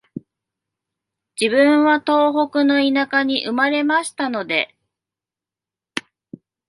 [1.39, 4.75] 自分は東北の田舎に生まれましたので、